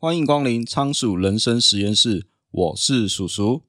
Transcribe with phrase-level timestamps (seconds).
[0.00, 3.64] 欢迎光临仓鼠人生实验室，我是鼠鼠。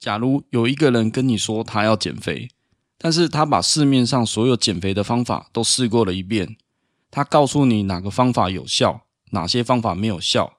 [0.00, 2.48] 假如有一个人跟你说他要减肥，
[2.96, 6.56] 但是他把市面上所有减肥的方法都试过了一遍，
[7.10, 9.02] 他告诉你哪个方法有效，
[9.32, 10.54] 哪些方法没有效，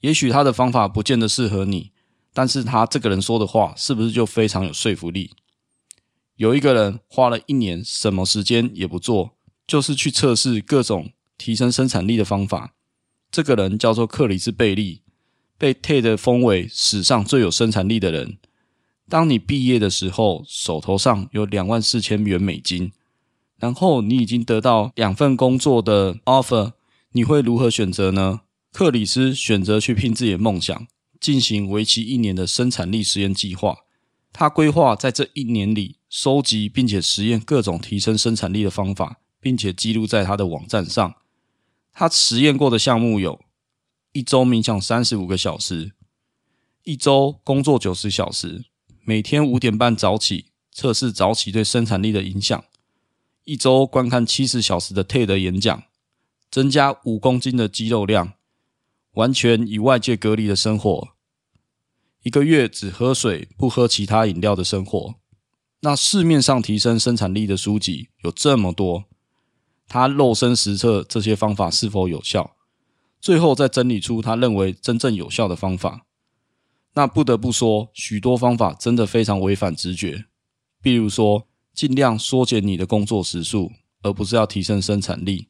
[0.00, 1.92] 也许他的方法不见得适合你，
[2.32, 5.30] 但是他这个人说的话是不是就非常有说服力？
[6.40, 9.32] 有一个人花了一年，什么时间也不做，
[9.66, 12.72] 就是去测试各种提升生产力的方法。
[13.30, 15.02] 这个人叫做克里斯贝利，
[15.58, 18.38] 被 TED 封为史上最有生产力的人。
[19.06, 22.92] 当你毕业的时候，手头上有两万四千元美金，
[23.58, 26.72] 然后你已经得到两份工作的 offer，
[27.12, 28.40] 你会如何选择呢？
[28.72, 30.86] 克里斯选择去拼自己的梦想，
[31.20, 33.80] 进行为期一年的生产力实验计划。
[34.32, 41.14] 他规划在这一年里收集并且实验各种提升生产力的方法，并且记录在他的网站上。
[41.92, 43.40] 他实验过的项目有：
[44.12, 45.92] 一周冥想三十五个小时，
[46.82, 48.64] 一周工作九十小时。
[49.04, 52.64] 每天五点半早起，测试早起对生产力的影响。
[53.44, 55.84] 一周观看七十小时的 TED 演讲，
[56.50, 58.34] 增加五公斤的肌肉量。
[59.12, 61.08] 完全与外界隔离的生活，
[62.22, 65.19] 一个月只喝水不喝其他饮料的生活。
[65.80, 69.04] 那市面上提升生产力的书籍有这么多，
[69.88, 72.54] 他肉身实测这些方法是否有效，
[73.20, 76.06] 最后再整理出他认为真正有效的方法。
[76.94, 80.26] 那不得不说，许多方法真的非常违反直觉。
[80.82, 83.72] 比如说，尽量缩减你的工作时数，
[84.02, 85.48] 而不是要提升生产力。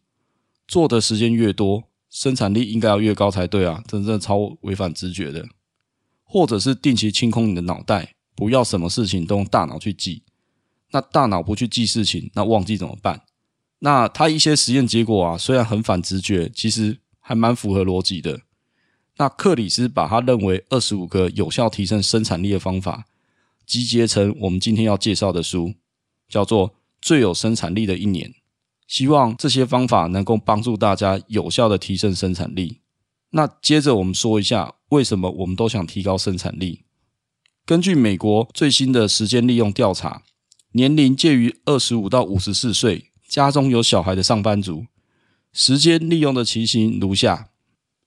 [0.68, 3.82] 做的时间越多，生产力应该要越高才对啊！
[3.88, 5.48] 真正超违反直觉的。
[6.22, 10.22] 或者是定期清空你的脑袋，不要什么事情都用大脑去记。
[10.92, 13.20] 那大脑不去记事情，那忘记怎么办？
[13.80, 18.40] 那他一些实验结果啊，虽然很反直觉，其实还蛮符合逻辑的。
[19.18, 23.04] 那克里斯把他认为二十五个有效提升生产力的方法
[23.66, 25.74] 集结成我们今天要介绍的书，
[26.26, 26.70] 叫做
[27.02, 28.30] 《最有生产力的一年》。
[28.86, 32.80] 希望这些方法能够帮助大家有效的提升生产力。
[33.32, 36.84] 那接着我们说一下，为什么我们都想提高生产力？
[37.70, 40.24] 根据美国最新的时间利用调查，
[40.72, 44.86] 年龄介于二十五到五十四岁，家中有小孩的上班族，
[45.52, 47.50] 时间利用的情形如下。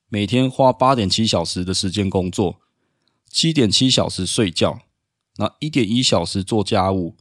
[0.09, 2.59] 每天花八点七小时的时间工作，
[3.29, 4.81] 七点七小时睡觉，
[5.37, 7.15] 那一点一小时做家务，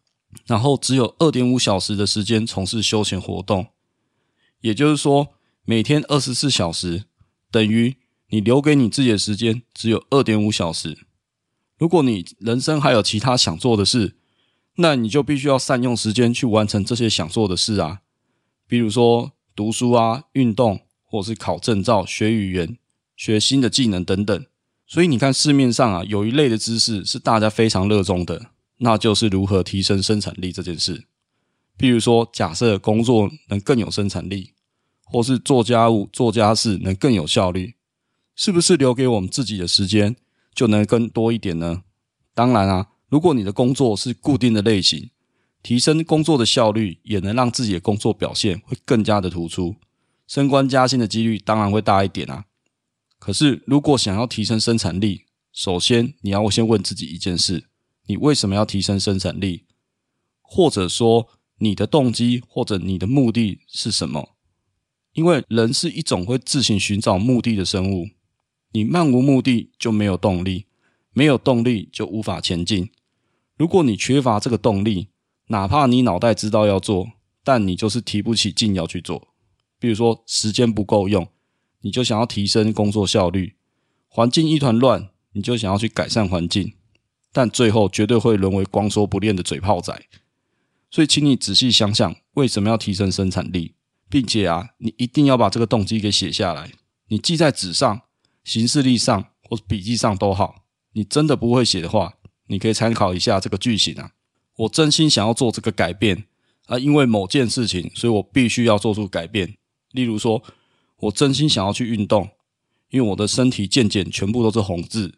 [0.44, 3.68] 然后只有二点五小时的时间从事休闲活动。
[4.62, 5.28] 也就是说，
[5.64, 7.04] 每天二十四小时
[7.52, 7.98] 等于
[8.30, 11.06] 你留给你自己的时间只有二点五小时。
[11.82, 14.14] 如果你人生还有其他想做的事，
[14.76, 18.02] 那你就必须要善用时间去完成这些想做的事啊，
[18.68, 22.78] 比如说读书啊、运动，或是考证照、学语言。
[23.16, 24.46] 学新的技能等等，
[24.86, 28.46] 所以你看市面上啊，有一类的知识是大家非常热衷的，
[28.78, 31.04] 那就是如何提升生产力这件事。
[31.78, 34.52] 譬如说，假设工作能更有生产力，
[35.04, 37.74] 或是做家务、做家事能更有效率，
[38.36, 40.14] 是不是留给我们自己的时间
[40.54, 41.82] 就能更多一点呢？
[42.34, 45.10] 当然啊，如果你的工作是固定的类型，
[45.62, 49.76] 提升工作的效率，也能让自己的工作表现会更加的突出，
[50.26, 52.46] 升官加薪的几率当然会大一点啊。
[53.18, 57.68] 可是，如果想要提升生产力，首先你要先问自己一件事：
[58.06, 59.66] 你为什么要提升生产力？
[60.40, 64.36] 或者说，你的动机或者你的目的是什么？
[65.12, 68.08] 因为人是一种会自行寻找目的的生物。
[68.72, 70.66] 你漫无目的就没有动力，
[71.12, 72.90] 没有动力就无法前进。
[73.56, 75.08] 如果你缺乏这个动力，
[75.48, 77.12] 哪怕你脑袋知道要做，
[77.44, 79.28] 但你就是提不起劲要去做。
[79.78, 81.28] 比如说，时间不够用。
[81.84, 83.56] 你就想要提升工作效率，
[84.06, 86.74] 环境一团乱，你就想要去改善环境，
[87.32, 89.92] 但最后绝对会沦为光说不练的嘴炮仔。
[90.92, 93.74] 所以，请你仔细想想，为什么要提升生产力，
[94.08, 96.70] 并且啊，你一定要把这个动机给写下来，
[97.08, 98.02] 你记在纸上、
[98.44, 100.64] 行事历上或笔记上都好。
[100.92, 102.14] 你真的不会写的话，
[102.46, 104.12] 你可以参考一下这个句型啊。
[104.56, 106.24] 我真心想要做这个改变
[106.66, 109.56] 啊，因为某件事情，所以我必须要做出改变。
[109.92, 110.42] 例如说。
[111.02, 112.30] 我真心想要去运动，
[112.90, 115.16] 因为我的身体渐渐全部都是红字。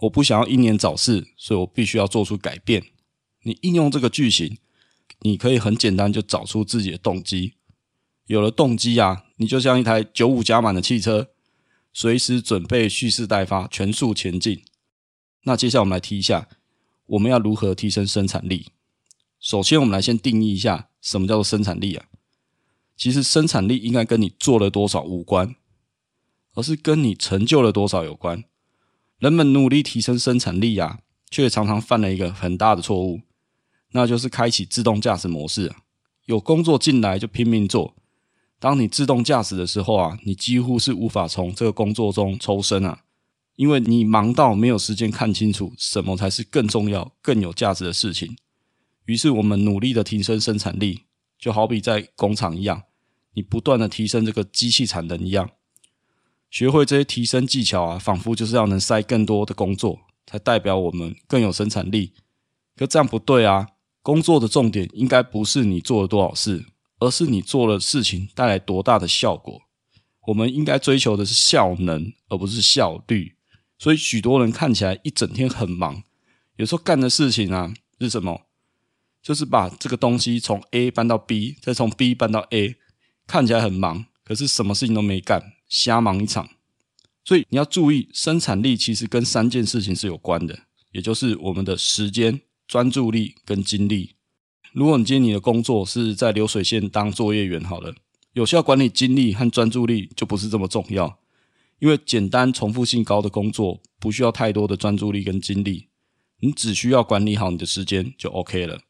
[0.00, 2.82] 我不想要英年早逝，所以我必须要做出改变。
[3.44, 4.58] 你应用这个句型，
[5.20, 7.54] 你可以很简单就找出自己的动机。
[8.26, 11.28] 有了动机啊，你就像一台九五加满的汽车，
[11.96, 14.64] 随时准备蓄势待发，全速前进。
[15.44, 16.48] 那接下来我们来提一下，
[17.06, 18.72] 我们要如何提升生产力？
[19.38, 22.06] 首先，我们来先定义一下什么叫做生产力啊？
[22.96, 25.54] 其实生产力应该跟你做了多少无关，
[26.54, 28.42] 而是跟你成就了多少有关。
[29.20, 30.98] 人们努力提升生产力啊，
[31.30, 33.20] 却常常犯了一个很大的错误，
[33.92, 35.76] 那就是开启自动驾驶模式啊。
[36.24, 37.94] 有工作进来就拼命做。
[38.58, 43.00] 当你自动驾驶的时候啊，你几乎是无法从这个工作中抽身啊，
[43.56, 48.36] 因为你忙到没有时间看清楚什么才是更重要、更有价值的事情。
[49.04, 51.02] 于是我们努力的提升生产力，
[51.38, 52.84] 就好比在工厂一样，
[53.34, 55.50] 你不断的提升这个机器产能一样。
[56.50, 62.12] 学会这些提升技巧啊，仿佛就是要能塞更多的工作，才代表我们更有生产力。
[62.76, 63.68] 可这样不对啊！
[64.02, 66.66] 工作的重点应该不是你做了多少事，
[67.04, 69.60] 而是你做了事情带来多大的效果。
[70.26, 73.36] 我们应该追求的是效能，而不是效率。
[73.78, 76.02] 所以许多人看起来一整天很忙，
[76.56, 78.46] 有时候干的事情啊是什么？
[79.22, 82.76] 就是把这个东西从 A 搬到 B，再从 B 搬到 A，
[83.26, 85.52] 看起来很忙，可是什么事情都没干。
[85.68, 86.48] 瞎忙一场，
[87.24, 90.60] 所以你要注意，生产力其实跟三件事情是有关的，
[90.92, 94.14] 也就是我们的时间、专注力跟精力。
[94.74, 97.94] 如果你今天你的工作是在流水线当作业员，好了，
[98.32, 101.20] 有效管理精力和专注力就不是这么重要，
[101.78, 105.90] 因为简单重复性高的工作不需要太多的专注力跟精力，
[106.40, 108.80] 你只需要管理好你的时间就 OK 了。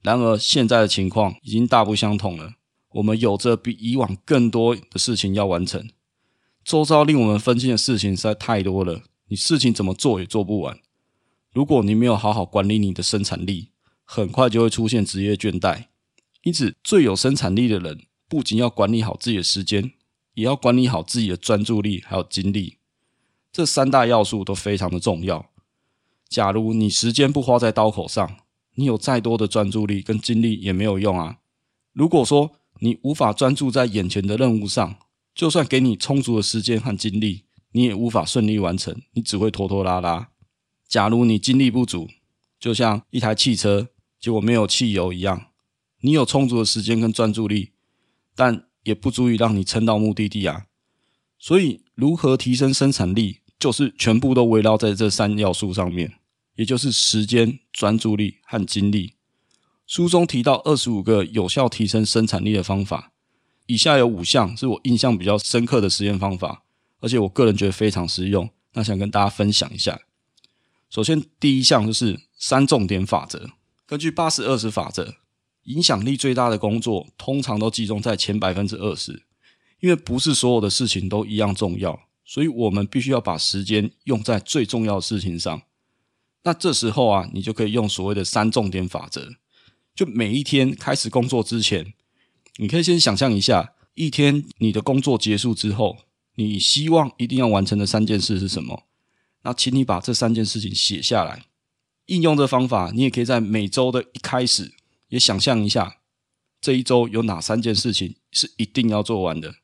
[0.00, 2.54] 然而现在的情况已经大不相同了，
[2.92, 5.86] 我们有着比以往更多的事情要完成。
[6.64, 10.78] 周遭令我们分心的事情实在太多了，你事情怎么做也做不完。
[11.52, 13.69] 如果你没有好好管理你的生产力，
[14.12, 15.84] 很快就会出现职业倦怠。
[16.42, 19.92] 因此，最有生产力的人不仅要管理好自己的时间，
[20.34, 22.78] 也要管理好自己的专注力还有精力。
[23.52, 25.50] 这三大要素都非常的重要。
[26.28, 28.38] 假如你时间不花在刀口上，
[28.74, 31.38] 你有再多的专注力跟精力也没有用啊。
[31.92, 34.96] 如果说你无法专注在眼前的任务上，
[35.32, 40.30] 就算给你充足的时间和精力，你也无法顺利完成，你只会拖拖拉拉。
[40.88, 42.08] 假如你精力不足，
[42.58, 43.88] 就像一台汽车
[44.20, 45.46] 结果没有汽油一样，
[46.02, 47.70] 你有充足的时间跟专注力，
[48.34, 50.66] 但也不足以让你撑到目的地啊。
[51.38, 56.18] 所以，如何提升生产力，就是全部都围绕在这三要素上面，
[56.56, 59.14] 也就是时间、专注力和精力。
[59.86, 63.12] 书中提到二十五个有效提升生产力的方法。
[63.66, 66.64] 以下有五项是我印象比较深刻的实验方法，
[67.00, 70.00] 而且我个人觉得非常实用，那想跟大家分享一下。
[70.90, 73.50] 首先，第一项就是三重点法则。
[73.90, 75.16] 根据八十二十法则，
[75.64, 79.24] 影响力最大的工作通常都集中在前百分之二十，
[79.80, 85.62] 因为不是所有的事情都一样重要，所以我们必须要把时间用在最重要的事情上。
[86.44, 89.28] 那这时候啊，你就可以用所谓的三重点法则，
[89.92, 91.92] 就每一天开始工作之前。
[92.58, 95.96] 你可以先想象一下，一天你的工作结束之后，
[96.36, 98.84] 你希望一定要完成的三件事是什么？
[99.42, 101.46] 那请你把这三件事情写下来。
[102.10, 104.74] 应用这方法，你也可以在每周的一开始
[105.08, 106.00] 也想象一下，
[106.60, 109.54] 这一周有哪三件事情是一定要做完的。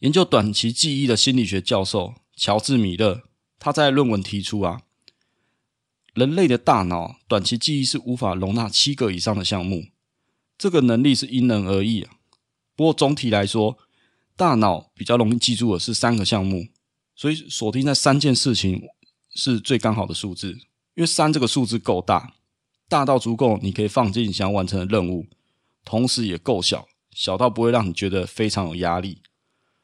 [0.00, 3.22] 研究短期记忆的心理学教授乔治米勒，
[3.60, 4.82] 他在论文提出啊，
[6.14, 9.86] 人类的大脑短期记忆是无法容纳七个以上的项目，
[10.58, 12.16] 这个能力是因人而异啊。
[12.74, 13.78] 不过总体来说，
[14.36, 16.66] 大脑比较容易记住的是三个项目，
[17.14, 18.82] 所以锁定在三件事情
[19.32, 20.58] 是最刚好的数字。
[20.94, 22.34] 因为三这个数字够大，
[22.88, 25.26] 大到足够你可以放进你想要完成的任务，
[25.84, 29.18] 同时也够小，小到不会让你觉得非常有压力。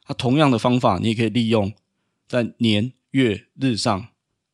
[0.08, 1.72] 那同样的方法，你也可以利用
[2.28, 4.08] 在年、月、日上，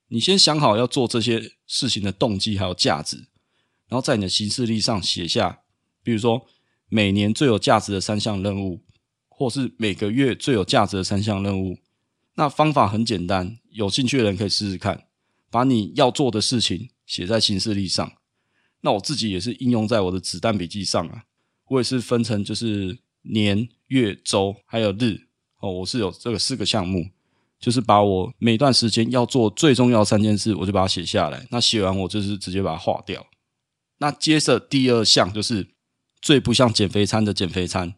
[0.09, 3.29] 你先想好要做这些事情的动机还有价值，
[3.89, 5.61] 然后在你的行事历上写下，
[6.03, 6.47] 比如说。
[6.89, 8.81] 每年最有价值的三项任务，
[9.29, 11.81] 或是每个月最有价值的三项任务。
[12.37, 15.06] 那方法很简单，有兴趣的人可以试试看，
[15.57, 18.13] 把你要做的事情写在行事历上。
[18.83, 21.25] 那我自己也是应用在我的子弹笔记上啊，
[21.69, 25.29] 我也是分成就是年、月、周还有日
[25.61, 27.09] 哦，我是有这个四个项目，
[27.59, 31.47] 就是把我每段时间要做最重要三件事，我就把它写下来。
[31.51, 33.27] 那写完我就是直接把它划掉。
[33.99, 35.75] 那接着第二项就是。
[36.19, 37.95] 最不像减肥餐的减肥餐。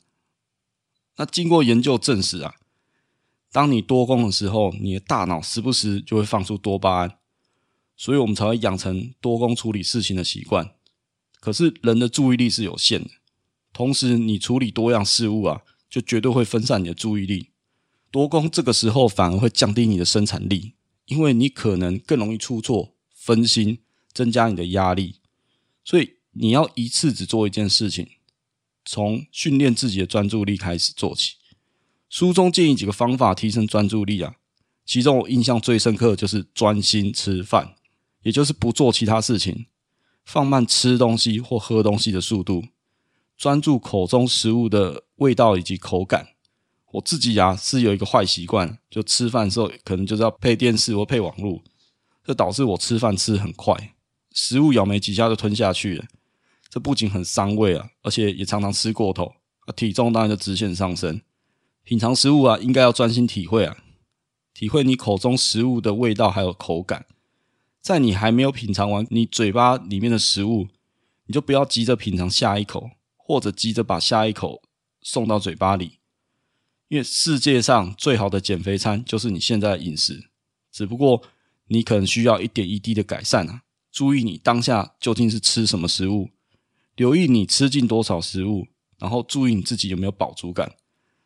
[1.16, 2.56] 那经过研究证实啊，
[3.50, 7.17] 当你多工的时候，你的大脑时不时就会放出多巴胺，
[7.98, 10.72] 所以我们才会养成多工处理事情的习惯。
[11.38, 13.10] 可是人的注意力是有限的，
[13.74, 17.50] 同时你处理多样事物啊，就绝对会分散你的注意力。
[18.10, 20.72] 多工这个时候反而会降低你的生产力，
[21.04, 23.80] 因为你可能更容易出错、分心，
[24.14, 25.16] 增加你的压力。
[25.84, 26.14] 所以。
[26.40, 28.06] 你要一次只做一件事情，
[28.84, 31.34] 从训练自己的专注力开始做起。
[32.08, 34.36] 书中建议几个方法提升专注力啊，
[34.84, 37.74] 其中我印象最深刻的就是专心吃饭，
[38.28, 39.68] 也就是不做其他事情，
[40.26, 42.62] 放慢吃东西或喝东西的速度，
[43.38, 46.28] 专注口中食物的味道以及口感。
[46.92, 51.62] 我自己呀、啊、是有一个坏习惯，就吃饭的时候可能就是要配电视或配网络，
[52.22, 53.94] 这导致我吃饭吃很快，
[54.34, 56.04] 食物咬没几下就吞下去了。
[56.68, 59.32] 这不仅很伤胃啊，而且也常常吃过头，
[59.74, 61.22] 体重当然就直线上升。
[61.82, 63.78] 品尝食物啊，应该要专心体会啊，
[64.52, 67.06] 体会你口中食物的味道还有口感。
[67.88, 70.68] 在你还没有品尝完你嘴巴里面的食物，
[71.24, 74.60] 你就不要急着品尝下一口，或者急着把下一口
[75.00, 75.92] 送到嘴巴里。
[76.88, 80.28] 因为世界上最好的减肥餐就是你现在的饮食，
[80.70, 81.22] 只不过
[81.68, 83.62] 你可能需要一点一滴的改善啊。
[83.90, 86.28] 注意你当下究竟是吃什么食物，
[86.94, 88.66] 留意你吃进多少食物，
[88.98, 90.70] 然后注意你自己有没有饱足感。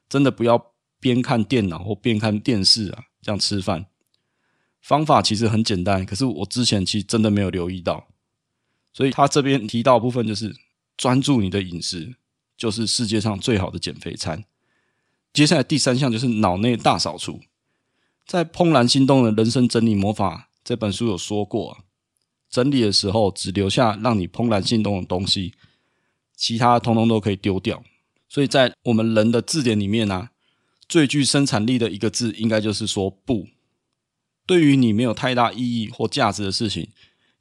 [0.09, 3.87] 真的不要边看电脑或边看电视啊，这样吃饭。
[4.83, 8.09] 方法其实很简单，可是我之前其实真的没有留意到。
[8.93, 10.55] 所以他这边提到部分就是
[10.99, 12.17] 专注你的饮食，
[12.59, 14.45] 就是世界上最好的减肥餐。
[15.33, 17.41] 接下来第三项就是脑内大扫除。
[18.27, 21.85] 在《怦然心动的人生整理魔法》这本书有说过啊，
[22.51, 25.55] 整理的时候只留下让你怦然心动的东西，
[26.37, 27.83] 其他通通都可以丢掉。
[28.29, 30.31] 所以在我们人的字典里面呢、啊，
[30.89, 33.47] 最具生产力的一个字，应该就是说“不”。
[34.47, 36.89] 对于你没有太大意义或价值的事情，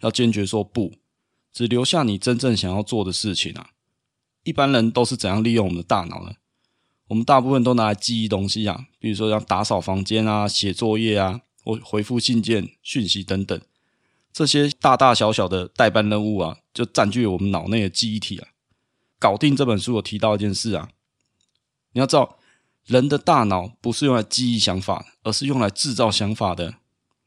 [0.01, 0.93] 要坚决说“不”，
[1.51, 3.71] 只留下你真正想要做的事情啊。
[4.43, 6.33] 一般人都是怎样利用我们的大脑呢？
[7.07, 13.59] 我们大部分都拿来记忆东西啊，比如说像打扫房间啊、写作业啊，或回复信件、讯息等等，
[14.31, 18.47] 这些大大小小的待办任务啊，就占据我们脑内的记忆体啊。
[19.19, 20.89] 搞定这本书有提到一件事啊，
[21.91, 22.39] 你要知道，
[22.85, 26.75] 人的大脑不是用来记忆想法，而是用来制造想法的。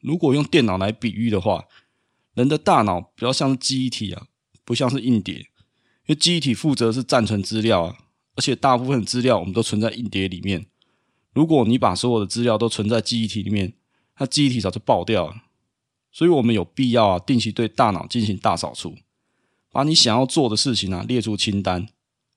[0.04, 1.64] 如果用电脑来比喻的话，
[2.34, 4.26] 人的大脑比较像是记忆体啊，
[4.62, 5.46] 不像是硬碟，因
[6.08, 7.96] 为记忆体负责是暂存资料啊，
[8.36, 10.66] 而且大部分资料我们都存在硬碟里面。
[11.32, 13.72] 如果你把所有的资料都存在记忆体里面，
[14.18, 15.36] 那记忆体早就爆掉了。
[16.12, 18.96] 所以我们有必要啊，定期对大脑进行大扫除。
[19.72, 21.88] 把你想要做的事情啊列出清单，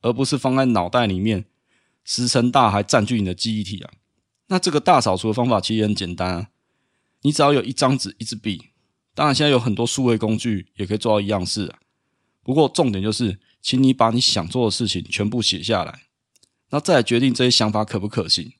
[0.01, 1.45] 而不是放在脑袋里面，
[2.05, 3.91] 石沉大海占据你的记忆体啊。
[4.47, 6.47] 那这个大扫除的方法其实很简单啊，
[7.27, 8.69] 你只要有一张纸、一支笔，
[9.13, 11.79] 当然现在有很多数位工具也可以做到一样事啊。
[12.41, 16.03] 不过重点就是，请你把你想做的事情全部写下来，
[16.69, 18.53] 那再来决定这些想法可不可行。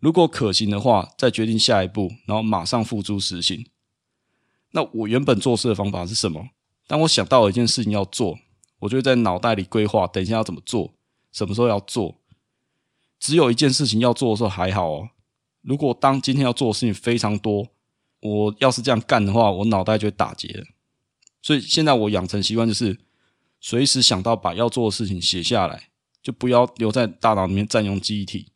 [0.00, 3.64] 如果可行的话，再决定下一步，然后马上付诸实行。
[4.72, 6.50] 那我原本做事的方法是什么？
[6.86, 8.38] 当我想到了一件事情要做，
[8.80, 10.92] 我就会在脑袋里规划，等一下要怎么做，
[11.32, 12.20] 什么时候要做。
[13.18, 15.08] 只有一件事情要做的时候还好哦。
[15.62, 17.68] 如果当今天要做的事情非常多，
[18.20, 20.64] 我要是这样干的话，我脑袋就会打结了。
[21.40, 22.98] 所以现在我养成习惯就是，
[23.60, 25.90] 随时想到把要做的事情写下来，
[26.22, 28.52] 就不要留在大脑里面占用记忆体。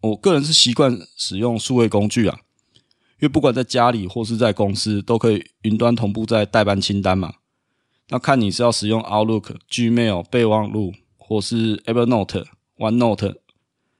[0.00, 2.40] 我个人是习惯使用数位工具啊，
[2.74, 7.34] 因为不管在家里或是在公司，都可以云端同步在待办清单嘛。
[8.08, 13.36] 那看你是要使用 Outlook、Gmail 备忘录，或是 Evernote、OneNote，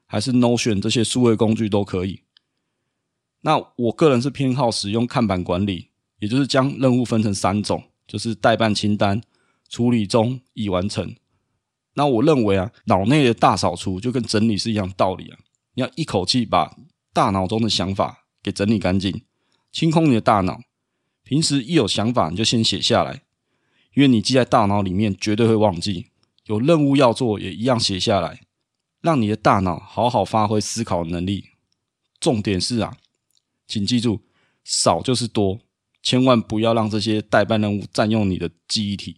[0.06, 2.22] 还是 Notion 这些数位工具都可以。
[3.46, 9.22] 那我个人是偏好使用看板管理，也就是将任务分成三种，就是待办清单、
[9.68, 11.14] 处理中、已完成。
[11.94, 15.38] 那我认为啊，脑内的大扫除就跟整理是一样道理啊，
[15.74, 16.76] 你要一口气把
[17.12, 19.22] 大脑中的想法给整理干净，
[19.70, 20.60] 清空你的大脑。
[21.22, 23.22] 平时一有想法，你就先写下来。
[23.94, 26.08] 因为你记在大脑里面，绝对会忘记。
[26.46, 28.40] 有任务要做，也一样写下来，
[29.00, 31.44] 让你的大脑好好发挥思考能力。
[32.18, 32.96] 重点是啊，
[33.66, 34.20] 请记住，
[34.64, 35.60] 少就是多，
[36.02, 39.16] 千万不要让这些待办任务占用你的记忆体。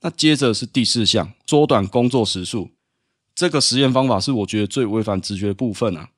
[0.00, 2.70] 那接着是第四项，缩短工作时数。
[3.34, 6.10] 这个实验方法是我觉得最违反直觉的部分啊。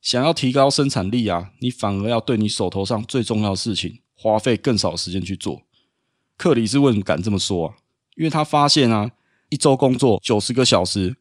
[0.00, 5.62] 想要提高生产力啊，你反而要对你手头上最重要的事情花费更少的时间去做。
[6.36, 7.76] 克里斯为什么敢这么说啊？
[8.16, 9.12] 因为他发现啊，
[9.48, 11.16] 一周工作九十个小时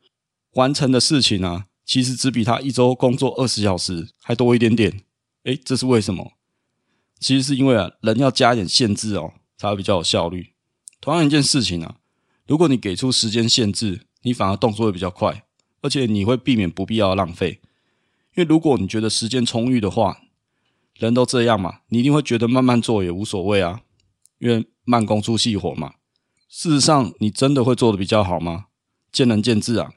[0.54, 5.04] 完成的事情啊，其实只比他一周工作二十小时还多一点点。
[5.44, 6.34] 诶，这是为什么？
[7.20, 10.54] 其实是因为啊，人要加一点限制哦，才会比较有效率。
[11.00, 11.98] 同样一件事情啊，
[12.48, 15.44] 如果你给出时间限制，你反而动作会比较快，
[15.82, 17.60] 而且你会避免不必要的浪费。
[18.36, 20.22] 因为如果你觉得时间充裕的话，
[20.96, 23.82] 人都这样嘛，你一定会觉得慢慢做也无所谓啊。
[24.40, 25.94] 因为慢工出细活嘛，
[26.50, 28.66] 事实上，你真的会做得比较好吗？
[29.12, 29.94] 见仁见智啊。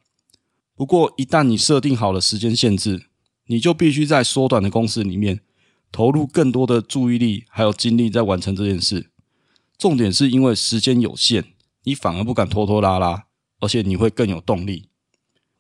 [0.75, 3.07] 不过，一旦你设定好了时间限制，
[3.47, 5.41] 你就必须在缩短的公式里面
[5.93, 9.11] 投入更多的注意力还有精力在完成这件事。
[9.77, 11.45] 重点是因为时间有限，
[11.83, 13.27] 你反而不敢拖拖拉拉，
[13.61, 14.89] 而且你会更有动力。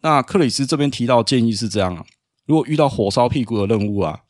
[0.02, 2.06] 那克里斯这边提到建议是这样啊：
[2.46, 4.20] 如果遇到火烧屁股的任务啊，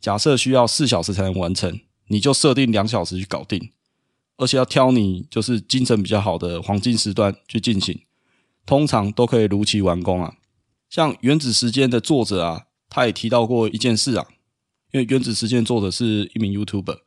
[0.00, 3.70] 假设需要四小时才能完成，你就设定两小时去搞定，
[4.36, 8.00] 而且要挑你就是精神比较好的黄金时段去进行，
[8.66, 10.34] 通常都可以如期完工啊。
[10.90, 14.26] 像《原子时间》的作者啊，他也提到过一件事啊，
[14.92, 16.98] 因为《原子时间》作者是一名 YouTuber，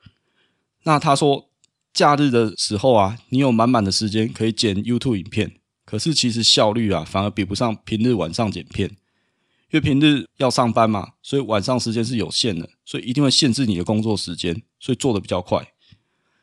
[0.84, 1.50] 那他说。
[1.96, 15.66] 假日的时候啊，你有满满的时间可以剪 YouTube 影片，可是其实效率啊反而比不上平日晚上剪片，因为平日要上班嘛，所以晚上时间是有限的，所以一定会限制你的工作时间，所以做的比较快。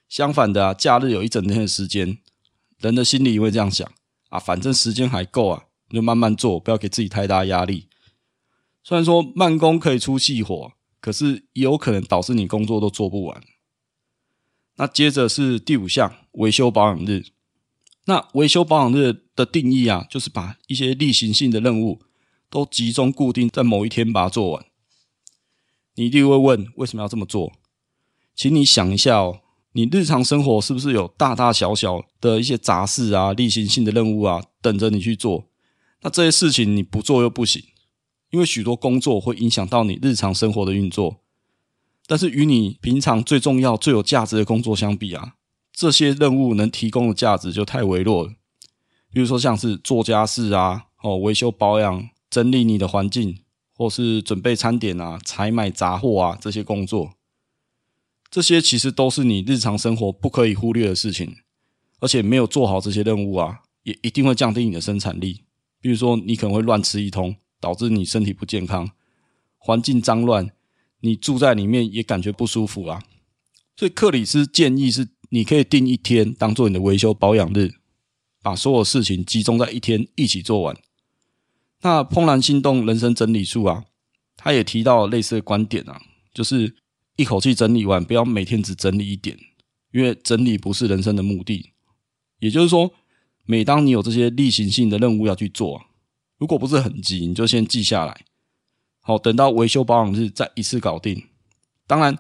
[0.09, 2.17] 相反的啊，假日有一整天的时间，
[2.79, 3.87] 人的心里会这样想
[4.31, 7.89] 啊，反正时间还够啊，你就慢慢做，不要给自己太大压力。
[8.85, 13.43] 虽然说慢工可以出细活，可是也有可能导致你工作都做不完。
[14.77, 17.27] 那接着是第五项维修保养日。
[18.07, 22.01] 那维修保养日的定义啊，就是把一些例行性的任务
[22.51, 24.67] 都集中固定在某一天把它做完。
[25.95, 27.53] 你一定会问，为什么要这么做？
[28.35, 35.49] 请你想一下哦，你日常生活是不是有大大小小的一些杂事啊、例行性的任务啊，等着你去做？
[36.01, 37.63] 那这些事情你不做又不行，
[38.33, 41.21] 因为许多工作会影响到你日常生活的运作。
[42.07, 45.35] 但是与你平常最重要、最有价值的工作相比啊，
[45.73, 48.33] 这些任务能提供的价值就太微弱了。
[49.13, 53.39] 比如说像是做家事啊、哦维修保养、整理你的环境，
[53.77, 57.13] 或是准备餐点啊、采买杂货啊这些工作，
[58.31, 61.37] 这些其实都是你日常生活不可以忽略的事情。
[62.01, 65.43] 而且没有做好这些任务啊，也一定会降低你的生产力。
[65.81, 68.91] 比如说你可能会乱吃一通，导致你身体不健康，
[69.57, 70.51] 环境脏乱。
[71.05, 73.03] 你住在里面也感觉不舒服啊，
[73.77, 77.73] 所以克里斯建议是，你可以定一天当做你的维修保养日，
[78.41, 80.77] 把所有事情集中在一天一起做完。
[81.81, 83.85] 那怦然心动人生整理术啊，
[84.37, 86.01] 他也提到类似的观点啊，
[86.33, 86.77] 就是
[87.17, 89.37] 一口气整理完，不要每天只整理一点，
[89.91, 91.73] 因为整理不是人生的目的。
[92.39, 92.93] 也就是说，
[93.45, 95.83] 每当你有这些例行性的任务要去做，
[96.43, 98.25] 如果不是很急，你就先记下来。
[99.01, 101.29] 好，等到维修保养日再一次搞定。
[101.87, 102.19] 当然，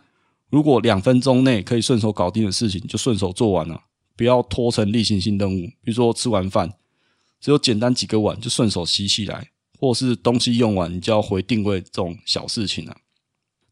[0.48, 3.82] 如果两分钟内可以顺手搞定的事情，就顺手做完了，
[4.14, 5.66] 不要拖成例行性任务。
[5.82, 6.72] 比如说吃完饭，
[7.40, 12.96] 只有简单几个碗就顺手洗起来，或是东西用完你就要回定位这种小事情啊。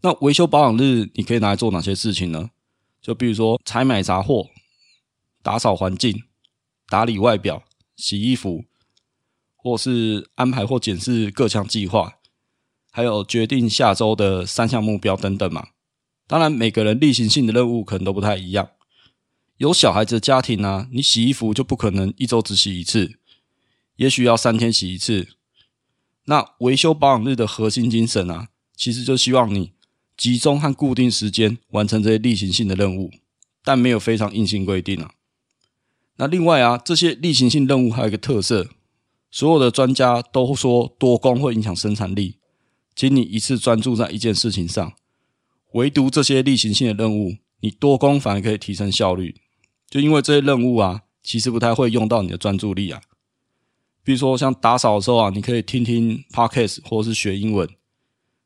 [0.01, 2.51] 那维修保养日你可以拿来做哪些事情呢？
[3.01, 4.49] 就比如说采买杂货、
[5.45, 6.25] 打扫环境、
[6.89, 7.63] 打理外表、
[7.95, 8.65] 洗衣服，
[9.63, 12.15] 或是安排或检视各项计划。
[12.93, 15.69] 还有决定下周的三项目标等等嘛。
[16.27, 18.71] 当然，每个人例行性的任务可能都不太一样。
[19.59, 23.19] 有小孩子的家庭啊，你洗衣服就不可能一周只洗一次，
[23.97, 25.29] 也许要三天洗一次。
[26.25, 29.73] 那维修保养日的核心精神啊，其实就希望你
[30.17, 33.13] 集中和固定时间完成这些例行性的任务，
[33.63, 35.13] 但没有非常硬性规定啊。
[36.17, 38.69] 那另外啊，这些例行性任务还有一个特色，
[39.31, 42.37] 所有的专家都说多工会影响生产力。
[42.95, 44.93] 请你一次专注在一件事情上，
[45.73, 49.37] 唯独这些例行性的任务，你多工反而可以提升效率。
[49.89, 53.01] 就因为这些任务啊，其实不太会用到你的专注力啊。
[54.03, 57.69] 比如说像打扫的时候啊，你可以听听 Podcast 或是学英文。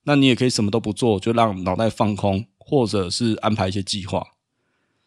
[0.05, 4.23] 那你也可以什么都不做，就让脑袋放空，或者是安排一些计划。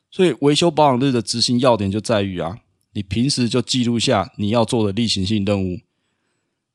[0.09, 2.57] 所以维修保养日的执行要点就在于啊，
[2.97, 5.81] 你平时就记录下你要做的例行性任务，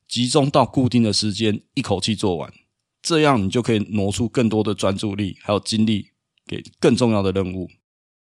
[0.07, 2.53] 集中到固定的时间，一口气做完。
[3.01, 6.11] 这样你就可以挪出更多的专注力，还有精力
[6.47, 7.69] 给更重要的任务。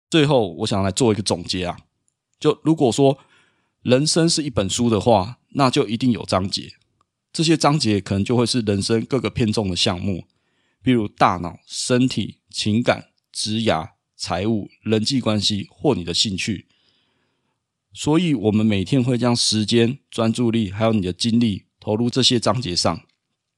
[0.09, 1.77] 最后，我想来做一个总结啊，
[2.39, 3.19] 就如果说
[3.81, 6.71] 人生是一本书的话，那就一定有章节。
[7.33, 10.23] 这些章节可能就会是人生各个偏重的项目，
[10.81, 16.67] 比如大脑、身体、情感、职涯、财务、人际关系或你的兴趣。
[17.93, 23.01] 所以，我们每天会将时间、专注力还有你的精力投入这些章节上。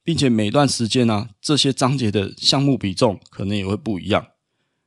[0.06, 4.26] 并且每段时间呢、这些章节的项目比重可能也会不一样。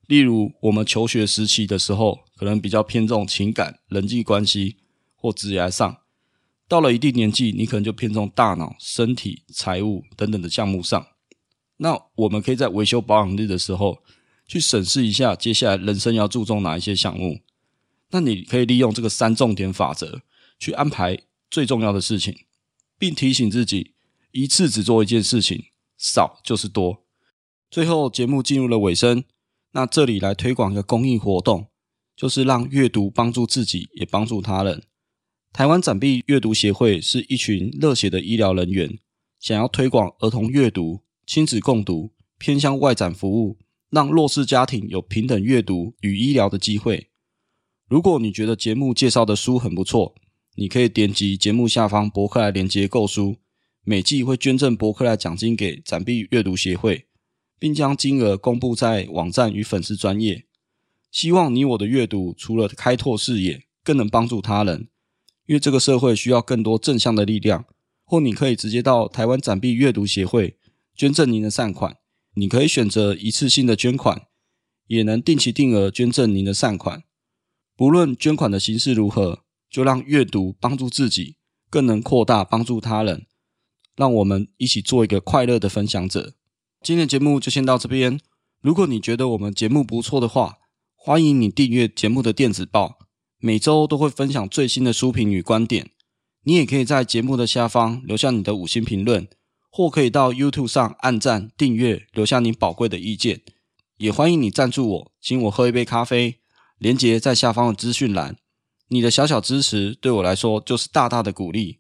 [0.06, 4.78] 例如，我们求学时期的时候，可能比较偏重情感、人际关系
[5.16, 6.04] 或职业上；
[6.68, 11.08] 到了一定年纪，你可能就偏重大脑、身体、财务等等的项目上。
[11.78, 13.98] 那我们可以在维修保养日的时候，
[14.48, 17.40] 去审视一下接下来人生要注重哪一些项目。
[18.12, 20.22] 那你可以利用这个三重点法则
[20.60, 22.36] 去安排最重要的事情，
[22.98, 23.93] 并提醒自己
[24.32, 25.65] 一次只做一件事情，
[25.98, 27.04] 少就是多。
[27.70, 29.24] 最后，节目进入了尾声，
[29.72, 31.67] 那这里来推广一个公益活动，
[32.15, 34.84] 就是让阅读帮助自己，也帮助他人。
[35.52, 39.00] 台湾展臂阅读协会是一群热血的医疗人员，
[39.39, 43.58] 想要推广儿童阅读、亲子共读、偏向外展服务，
[43.89, 47.10] 让弱势家庭有平等阅读与医疗的机会。
[47.88, 50.13] 如果你觉得节目介绍的书很不错，
[50.56, 53.38] 你可以点击节目下方博客来连接购书，
[53.86, 57.06] 每季会捐赠博客来奖金给展臂阅读协会，
[57.58, 60.43] 并将金额公布在网站与粉丝专业。
[61.10, 64.89] 希望你我的阅读除了开拓视野，更能帮助他人。
[65.45, 67.63] 因为这个社会需要更多正向的力量，
[68.04, 70.58] 或你可以直接到台湾展臂阅读协会
[70.93, 71.95] 捐赠您的善款。
[72.34, 74.23] 你可以选择一次性的捐款，
[74.88, 77.04] 也能定期定额捐赠您的善款。
[77.78, 81.36] 不论捐款的形式如何，就让阅读帮助自己，
[81.70, 83.28] 更能扩大帮助他人。
[83.96, 86.34] 让我们一起做一个快乐的分享者。
[86.82, 88.20] 今天的节目就先到这边。
[88.62, 90.58] 如果你觉得我们节目不错的话，
[90.96, 92.98] 欢迎你订阅节目的电子报。
[93.38, 95.92] 每周都会分享最新的书评与观点，
[96.46, 99.28] 你也可以在节目的下方留下你的五星评论，
[99.70, 103.42] 或可以到 YouTube 上按赞、订阅，留下你宝贵的意见。
[103.98, 106.40] 也欢迎你赞助我，请我喝一杯咖啡，
[106.78, 108.38] 连接在下方的资讯栏。
[108.90, 111.80] 你的小小支持对我来说就是大大的鼓励。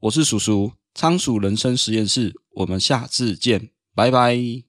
[0.00, 4.65] 我是叔叔，仓鼠人生实验室，我们下次见，拜拜。